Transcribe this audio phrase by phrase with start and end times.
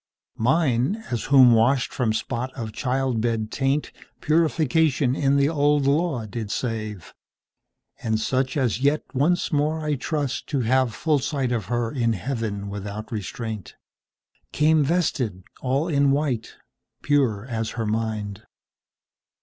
[0.39, 7.13] Mine, as whom washed from spot of childbed taintPurification in the Old Law did save,
[8.01, 12.67] And such as yet once more I trust to haveFull sight of her in Heaven
[12.67, 13.75] without restraint,
[14.51, 16.55] Came vested all in white,
[17.03, 18.41] pure as her mind.